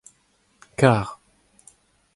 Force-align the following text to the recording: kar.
kar. 0.79 1.07